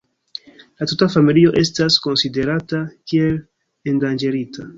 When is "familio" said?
1.15-1.53